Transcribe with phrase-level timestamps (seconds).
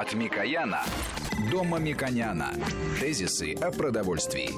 [0.00, 0.84] От Микояна
[1.50, 2.52] до Мамиконяна.
[3.00, 4.50] Тезисы о продовольствии.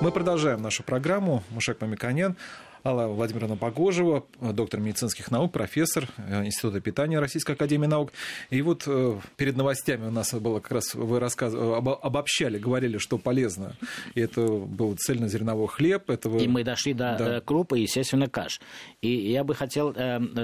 [0.00, 1.42] Мы продолжаем нашу программу.
[1.50, 2.36] Мушек Мамиконян.
[2.84, 8.12] Алла Владимировна Погожева, доктор медицинских наук, профессор э, Института питания Российской Академии Наук.
[8.50, 11.54] И вот э, перед новостями у нас было как раз, вы рассказ...
[11.54, 13.76] обобщали, говорили, что полезно.
[14.14, 16.08] И это был цельнозерновой хлеб.
[16.10, 16.44] Это вы...
[16.44, 17.36] И мы дошли до да.
[17.36, 18.60] Э, крупы, естественно, каш.
[19.02, 19.94] И я бы хотел,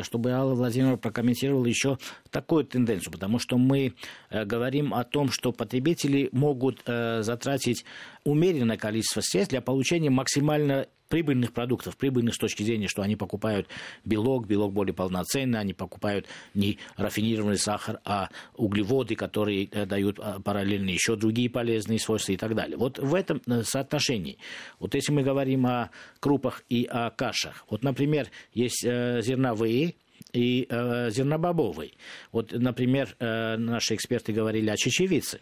[0.02, 1.98] чтобы Алла Владимировна прокомментировала еще
[2.30, 3.94] такую тенденцию, потому что мы
[4.30, 7.84] говорим о том, что потребители могут затратить
[8.24, 13.68] умеренное количество средств для получения максимально прибыльных продуктов, прибыльных с точки зрения, что они покупают
[14.04, 20.40] белок, белок более полноценный, они покупают не рафинированный сахар, а углеводы, которые э, дают а,
[20.40, 22.76] параллельно еще другие полезные свойства и так далее.
[22.76, 24.38] Вот в этом э, соотношении,
[24.78, 25.90] вот если мы говорим о
[26.20, 29.94] крупах и о кашах, вот, например, есть э, зерновые,
[30.32, 31.96] и э, зернобобовый.
[32.32, 35.40] Вот, например, э, наши эксперты говорили о чечевице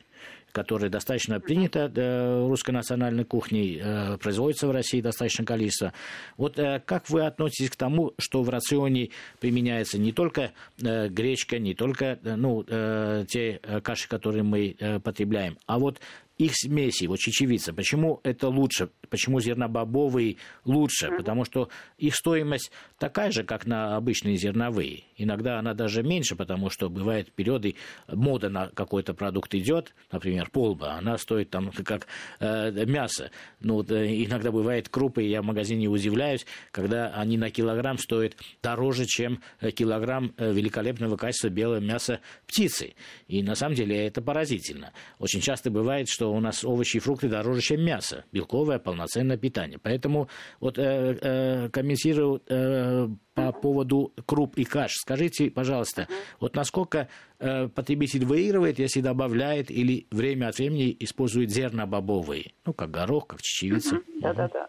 [0.53, 5.93] которая достаточно принята э, русской национальной кухней, э, производится в России достаточно количество.
[6.37, 11.75] Вот э, как вы относитесь к тому, что в рационе применяется не только гречка, не
[11.75, 16.01] только ну, те каши, которые мы потребляем, а вот
[16.45, 21.11] их смеси, вот чечевица, почему это лучше, почему зернобобовые лучше?
[21.17, 25.05] Потому что их стоимость такая же, как на обычные зерновые.
[25.17, 27.77] Иногда она даже меньше, потому что бывают периоды,
[28.09, 32.07] мода на какой-то продукт идет, например, полба, она стоит там как
[32.41, 33.31] э, мясо.
[33.61, 38.37] Ну, вот, э, иногда бывает крупы, я в магазине удивляюсь, когда они на килограмм стоят
[38.63, 42.95] дороже, чем э, килограмм э, великолепного качества белого мяса птицы.
[43.29, 44.93] И на самом деле это поразительно.
[45.19, 48.25] Очень часто бывает, что у нас овощи и фрукты дороже, чем мясо.
[48.33, 49.79] Белковое полноценное питание.
[49.83, 50.29] Поэтому
[50.61, 54.93] вот э, э, комментирую э, по поводу круп и каш.
[54.95, 56.09] Скажите, пожалуйста,
[56.41, 57.09] вот насколько
[57.39, 63.43] э, потребитель выигрывает, если добавляет или время от времени использует зернобобовые, ну, как горох, как
[63.43, 64.01] чечевица?
[64.21, 64.69] Да-да-да.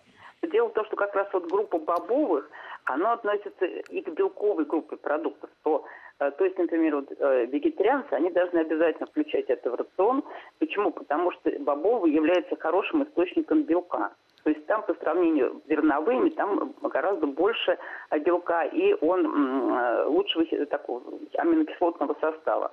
[0.51, 2.49] Дело в том, что как раз вот группа бобовых,
[2.85, 5.85] она относится и к белковой группе продуктов, то
[6.19, 10.23] то есть, например, вот, э, вегетарианцы, они должны обязательно включать это в рацион.
[10.59, 10.91] Почему?
[10.91, 14.11] Потому что бобовый является хорошим источником белка.
[14.43, 17.77] То есть там по сравнению с зерновыми, там гораздо больше
[18.19, 21.01] белка, и он э, лучшего такого
[21.37, 22.71] аминокислотного состава.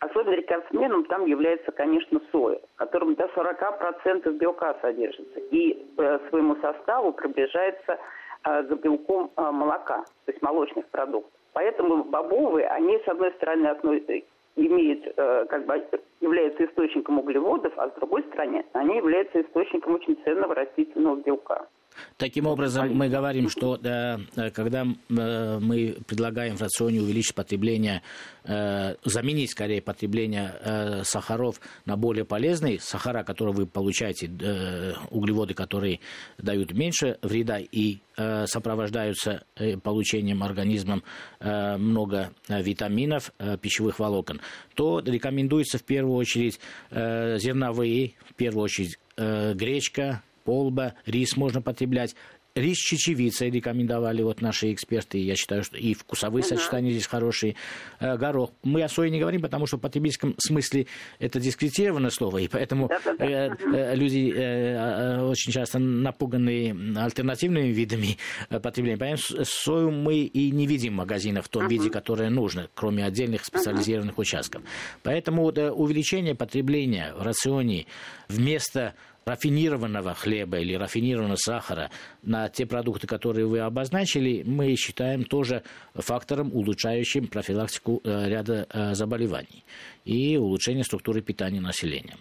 [0.00, 5.38] Особенно рекордсменом там является, конечно, соя, в котором до 40% белка содержится.
[5.52, 8.00] И по своему составу приближается
[8.42, 11.32] к белкам молока, то есть молочных продуктов.
[11.52, 13.66] Поэтому бобовые, они, с одной стороны,
[14.56, 15.82] имеют, э, как бы,
[16.20, 21.66] являются источником углеводов, а с другой стороны, они являются источником очень ценного растительного белка.
[22.16, 28.02] Таким образом, мы говорим, что да, э, когда э, мы предлагаем в рационе увеличить потребление,
[28.44, 34.30] э, заменить скорее потребление сахаров на более полезные сахара, которые вы получаете,
[35.10, 36.00] углеводы, которые
[36.38, 39.44] дают меньше вреда и сопровождаются
[39.82, 41.02] получением организмом
[41.40, 44.40] много витаминов, пищевых волокон,
[44.74, 46.60] то рекомендуется в первую очередь
[46.90, 52.14] зерновые, в первую очередь гречка, полба, рис можно потреблять.
[52.54, 55.18] Рис с чечевицей рекомендовали вот наши эксперты.
[55.18, 56.48] Я считаю, что и вкусовые uh-huh.
[56.48, 57.56] сочетания здесь хорошие.
[57.98, 58.50] Э, горох.
[58.62, 60.86] Мы о сое не говорим, потому что в потребительском смысле
[61.18, 64.30] это дискредитированное слово, и поэтому э, э, люди
[65.22, 68.18] очень часто напуганы альтернативными видами
[68.50, 68.98] потребления.
[68.98, 71.70] Поэтому сою мы и не видим в магазинах в том uh-huh.
[71.70, 74.20] виде, которое нужно, кроме отдельных специализированных uh-huh.
[74.20, 74.62] участков.
[75.02, 77.86] Поэтому вот, увеличение потребления в рационе
[78.28, 81.90] вместо рафинированного хлеба или рафинированного сахара
[82.22, 85.62] на те продукты, которые вы обозначили, мы считаем тоже
[85.94, 89.64] фактором, улучшающим профилактику э, ряда э, заболеваний
[90.04, 92.16] и улучшение структуры питания населения.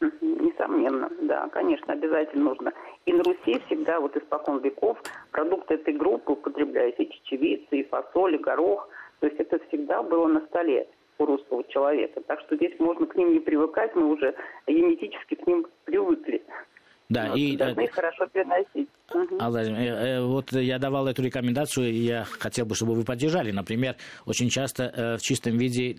[0.00, 2.72] Несомненно, да, конечно, обязательно нужно.
[3.04, 4.98] И на Руси всегда, вот испокон веков,
[5.32, 8.88] продукты этой группы употребляют и чечевицы, и фасоль, и горох.
[9.20, 10.86] То есть это всегда было на столе
[11.18, 12.20] у русского человека.
[12.26, 14.34] Так что здесь можно к ним не привыкать, мы уже
[14.66, 16.42] генетически к ним привыкли.
[17.12, 18.88] Да, вот, и должны их хорошо переносить.
[19.40, 23.50] Алла, э, э, вот я давал эту рекомендацию, и я хотел бы, чтобы вы поддержали.
[23.50, 25.92] Например, очень часто э, в чистом виде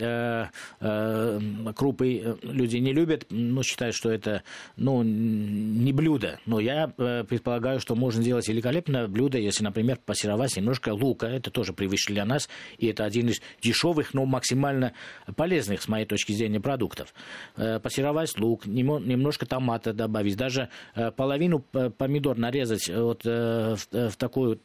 [1.75, 4.43] крупы люди не любят, ну, считают, что это,
[4.75, 6.39] ну, не блюдо.
[6.45, 11.27] Но я предполагаю, что можно делать великолепное блюдо, если, например, пассеровать немножко лука.
[11.27, 14.93] Это тоже привычно для нас, и это один из дешевых, но максимально
[15.35, 17.13] полезных, с моей точки зрения, продуктов.
[17.55, 20.69] Пассеровать лук, немножко томата добавить, даже
[21.11, 24.59] половину помидор нарезать вот в, в такую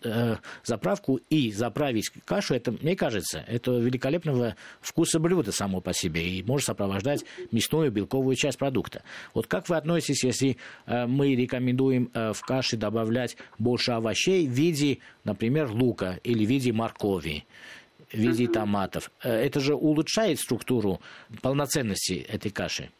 [0.64, 6.42] заправку и заправить кашу, это, мне кажется, это великолепного вкуса блюда само по себе и
[6.42, 9.02] может сопровождать мясную белковую часть продукта.
[9.34, 10.56] Вот как вы относитесь, если
[10.86, 17.44] мы рекомендуем в каше добавлять больше овощей в виде, например, лука или в виде моркови?
[18.12, 19.10] в виде томатов.
[19.22, 21.00] Это же улучшает структуру
[21.42, 22.90] полноценности этой каши.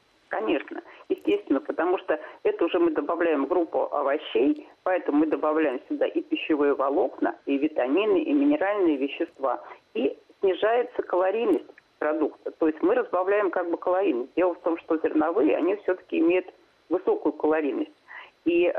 [1.89, 7.35] Потому что это уже мы добавляем группу овощей, поэтому мы добавляем сюда и пищевые волокна,
[7.47, 9.63] и витамины, и минеральные вещества.
[9.95, 11.65] И снижается калорийность
[11.99, 12.51] продукта.
[12.51, 14.35] То есть мы разбавляем как бы калорийность.
[14.37, 16.47] Дело в том, что зерновые, они все-таки имеют
[16.91, 17.97] высокую калорийность.
[18.45, 18.73] И, э,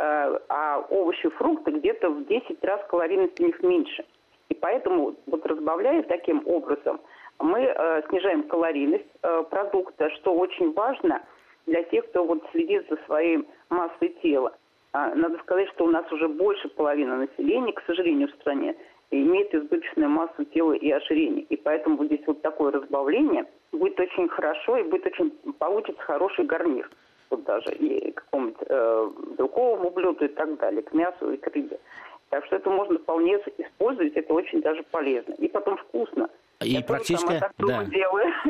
[0.49, 4.05] а овощи, фрукты где-то в 10 раз калорийность у них меньше.
[4.49, 7.01] И поэтому, вот разбавляя таким образом,
[7.39, 11.23] мы э, снижаем калорийность э, продукта, что очень важно
[11.69, 14.53] для тех, кто вот следит за своей массой тела.
[14.91, 18.75] А, надо сказать, что у нас уже больше половины населения, к сожалению, в стране
[19.11, 21.43] имеет избыточную массу тела и ожирение.
[21.43, 26.45] И поэтому вот здесь вот такое разбавление будет очень хорошо и будет очень получится хороший
[26.45, 26.89] гарнир.
[27.29, 31.79] Вот даже и какому-нибудь э, белковому блюду и так далее, к мясу и к рыбе.
[32.29, 35.33] Так что это можно вполне использовать, это очень даже полезно.
[35.33, 36.29] И потом вкусно.
[36.61, 37.87] И я практическая, да,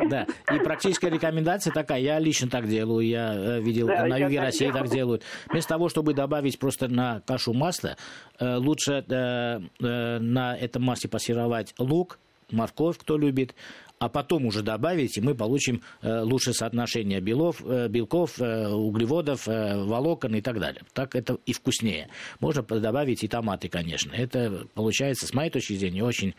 [0.09, 4.39] да, и практическая рекомендация такая, я лично так делаю, я э, видел да, на юге
[4.39, 5.23] России так, так делают.
[5.47, 7.97] Вместо того, чтобы добавить просто на кашу масло,
[8.39, 12.17] э, лучше э, на этом масле пассеровать лук,
[12.49, 13.53] морковь, кто любит,
[13.99, 19.45] а потом уже добавить, и мы получим э, лучшее соотношение белов, э, белков, э, углеводов,
[19.45, 20.81] волокон и так далее.
[20.93, 22.07] Так это и вкуснее.
[22.39, 24.13] Можно добавить и томаты, конечно.
[24.13, 26.33] Это получается, с моей точки зрения, очень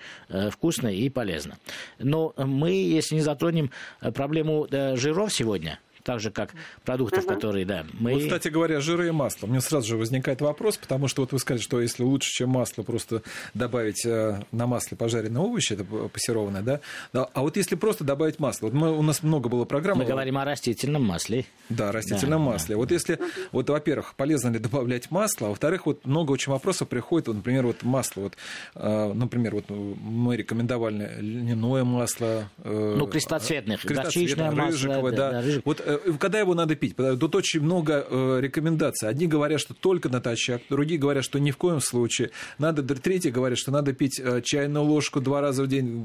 [0.51, 1.59] вкусно и полезно.
[1.99, 3.71] Но мы, если не затронем
[4.01, 6.55] проблему жиров сегодня, так же, как
[6.85, 7.35] продуктов, угу.
[7.35, 7.85] которые, да.
[7.99, 8.15] Мы...
[8.15, 9.47] Вот, кстати говоря, жиры и масло.
[9.47, 12.83] Мне сразу же возникает вопрос, потому что вот вы сказали, что если лучше, чем масло,
[12.83, 13.23] просто
[13.55, 16.81] добавить э, на масле пожаренные овощи, это пассерованное, да?
[17.13, 19.99] А вот если просто добавить масло, вот мы, у нас много было программ...
[19.99, 21.45] Мы говорим о растительном масле.
[21.69, 22.75] Да, растительном да, масле.
[22.75, 22.79] Да.
[22.79, 23.19] Вот если,
[23.53, 27.67] вот, во-первых, полезно ли добавлять масло, а во-вторых, вот много очень вопросов приходит, вот, например,
[27.67, 28.37] вот масло, вот,
[28.75, 32.51] э, например, вот мы рекомендовали льняное масло.
[32.59, 35.11] Э, ну, крестоцветных, горчичное масло.
[35.11, 35.43] Да, да.
[35.43, 35.83] Да, вот
[36.19, 36.97] когда его надо пить?
[36.97, 39.09] Тут очень много э, рекомендаций.
[39.09, 42.31] Одни говорят, что только натощак, другие говорят, что ни в коем случае.
[42.59, 46.05] Надо, третьи говорят, что надо пить э, чайную ложку два раза в день.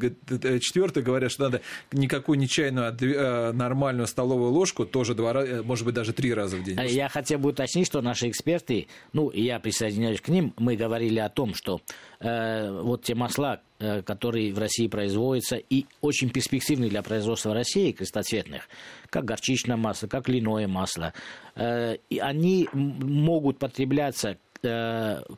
[0.61, 1.61] Четвертые говорят, что надо
[1.91, 6.57] никакую не чайную, а нормальную столовую ложку тоже два раза, может быть, даже три раза
[6.57, 6.77] в день.
[6.87, 11.29] Я хотел бы уточнить, что наши эксперты, ну, я присоединяюсь к ним, мы говорили о
[11.29, 11.81] том, что
[12.25, 17.91] э, вот те масла, Э, который в России производится и очень перспективный для производства России
[17.91, 18.69] крестоцветных,
[19.09, 21.11] как горчичное масло, как льняное масло.
[21.55, 24.37] Э, и они могут потребляться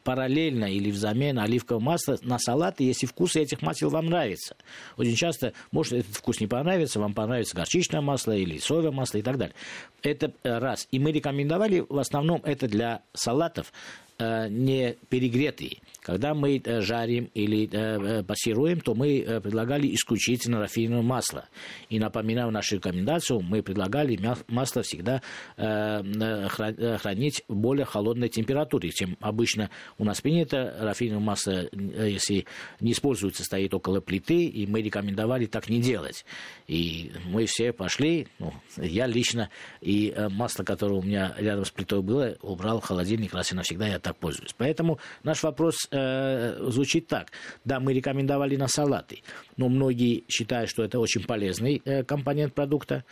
[0.04, 4.56] параллельно или взамен оливкового масла на салаты, если вкус этих масел вам нравится.
[4.96, 9.22] Очень часто, может, этот вкус не понравится, вам понравится горчичное масло или соевое масло и
[9.22, 9.56] так далее.
[10.02, 10.88] Это раз.
[10.92, 13.74] И мы рекомендовали в основном это для салатов,
[14.20, 15.78] не перегретые.
[16.08, 21.50] Когда мы э, жарим или э, э, пассируем, то мы предлагали исключительно рафинированное масло.
[21.90, 24.18] И напоминаю нашу рекомендацию, мы предлагали
[24.48, 25.22] масло всегда
[25.58, 30.78] хранить в более холодной температуре, чем обычно у нас принято.
[30.80, 32.46] Рафинированное масло, если
[32.80, 36.24] не используется, стоит около плиты, и мы рекомендовали так не делать.
[36.68, 39.50] И мы все пошли, ну, я лично,
[39.82, 43.88] и масло, которое у меня рядом с плитой было, убрал в холодильник раз и навсегда,
[43.88, 44.54] я так пользуюсь.
[44.58, 47.32] Поэтому наш вопрос э, звучит так.
[47.66, 49.22] Да, мы рекомендовали на салаты,
[49.58, 53.04] но многие считают, что это очень полезный э, компонент продукта.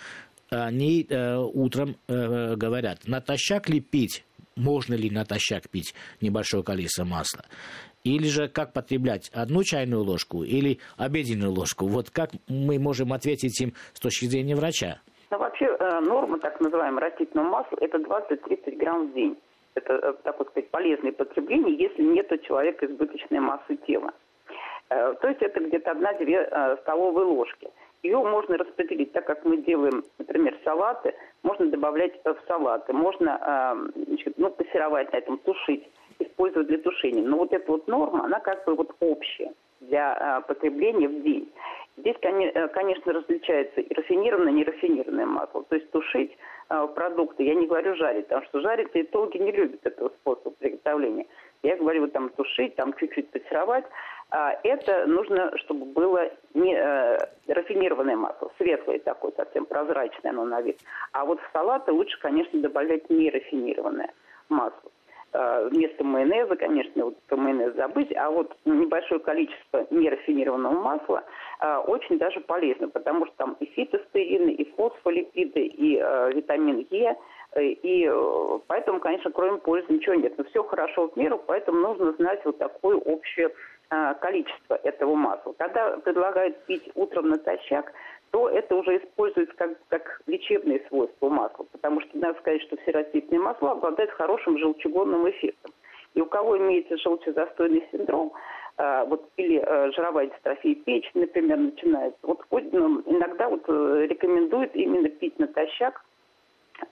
[0.50, 4.24] Они э, утром э, говорят, натощак ли пить,
[4.56, 7.44] можно ли натощак пить небольшое количество масла.
[8.06, 11.88] Или же как потреблять одну чайную ложку или обеденную ложку.
[11.88, 15.00] Вот как мы можем ответить им с точки зрения врача?
[15.32, 19.36] Ну, вообще э, норма так называемого растительного масла это 20-30 грамм в день
[19.75, 24.13] это, э, так вот сказать, полезное потребление, если нет у человека избыточной массы тела.
[24.89, 27.70] Э, то есть это где-то одна-две э, столовые ложки.
[28.03, 31.13] Ее можно распределить, так как мы делаем, например, салаты,
[31.44, 35.89] можно добавлять в салаты, можно значит, ну, пассеровать на этом, тушить,
[36.20, 37.24] использовать для тушения.
[37.24, 41.51] Но вот эта вот норма, она как бы вот общая для потребления в день.
[41.98, 45.64] Здесь, конечно, различается и рафинированное, и нерафинированное масло.
[45.64, 46.38] То есть тушить
[46.68, 47.44] а, продукты.
[47.44, 51.25] Я не говорю жарить, потому что жарить диетологи не любят этого способа приготовления.
[51.64, 53.86] Я говорю вот там тушить, там чуть-чуть пассеровать.
[54.32, 60.62] А это нужно, чтобы было не э, рафинированное масло, светлое такое, совсем прозрачное оно на
[60.62, 60.80] вид.
[61.14, 64.12] А вот в салаты лучше, конечно, добавлять нерафинированное
[64.50, 64.92] масло.
[65.36, 71.24] Э, вместо майонеза, конечно, вот про майонез забыть, а вот небольшое количество нерафинированного масла
[71.62, 77.15] э, очень даже полезно, потому что там и фитостерины, и фосфолипиды, и э, витамин Е,
[77.58, 78.12] и
[78.68, 80.38] поэтому, конечно, кроме пользы ничего нет.
[80.38, 83.50] Но все хорошо в меру, поэтому нужно знать вот такое общее
[84.20, 85.54] количество этого масла.
[85.58, 87.94] Когда предлагают пить утром натощак,
[88.36, 92.92] то это уже используется как, как лечебные свойства масла, потому что надо сказать, что все
[92.92, 95.72] растительные масла обладают хорошим желчегонным эффектом.
[96.15, 98.34] И у кого имеется желчезастойный синдром,
[98.77, 104.75] э, вот, или э, жировая дистрофия печени, например, начинается, вот ну, иногда вот э, рекомендуют
[104.75, 106.04] именно пить натощак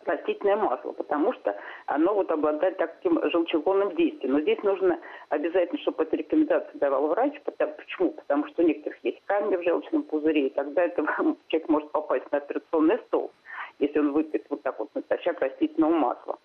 [0.05, 1.55] растительное масло, потому что
[1.87, 4.33] оно вот обладает таким желчегонным действием.
[4.33, 4.99] Но здесь нужно
[5.29, 7.33] обязательно, чтобы эту рекомендацию давал врач.
[7.43, 8.11] Почему?
[8.11, 11.03] Потому что у некоторых есть камни в желчном пузыре, и тогда это,
[11.47, 13.31] человек может попасть на операционный стол,
[13.79, 16.39] если он выпьет вот так вот натощак растительного масла.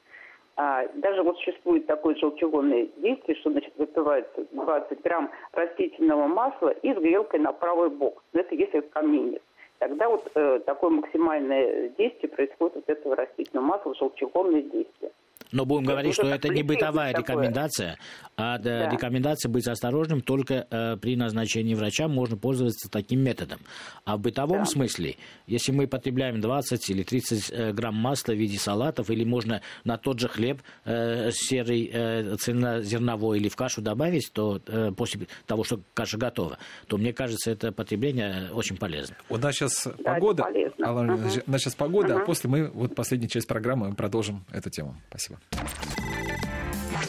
[0.57, 6.93] А, даже вот существует такое желчегонное действие, что значит выпивается 20 грамм растительного масла и
[6.93, 8.25] с грелкой на правый бок.
[8.33, 9.43] Это если камней нет
[9.79, 15.13] тогда вот э, такое максимальное действие происходит от этого растительного масла, желчегонное действие.
[15.53, 17.37] Но будем это говорить, что это не бытовая такое.
[17.37, 17.99] рекомендация,
[18.37, 18.91] а да.
[18.91, 23.61] рекомендация быть осторожным только э, при назначении врача можно пользоваться таким методом.
[24.05, 24.65] А в бытовом да.
[24.67, 29.63] смысле, если мы потребляем 20 или 30 э, грамм масла в виде салатов, или можно
[29.85, 35.27] на тот же хлеб э, серый э, цельнозерновой или в кашу добавить, то э, после
[35.47, 39.17] того, что каша готова, то мне кажется, это потребление очень полезно.
[39.29, 40.45] У нас сейчас да, погода,
[40.85, 41.23] Алла, угу.
[41.47, 42.23] у нас сейчас погода, угу.
[42.23, 44.97] а после мы вот последнюю часть программы продолжим эту тему.
[45.09, 45.38] Спасибо.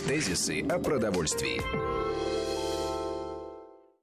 [0.08, 1.62] Тезисы о продовольствии.